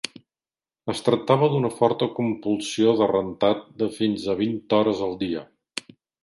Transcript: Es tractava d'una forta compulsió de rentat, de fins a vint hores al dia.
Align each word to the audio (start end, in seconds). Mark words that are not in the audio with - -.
Es 0.93 1.01
tractava 1.09 1.49
d'una 1.51 1.71
forta 1.81 2.07
compulsió 2.19 2.95
de 3.03 3.11
rentat, 3.13 3.61
de 3.83 3.91
fins 3.99 4.27
a 4.35 4.37
vint 4.41 4.57
hores 4.79 5.05
al 5.11 5.15
dia. 5.25 5.47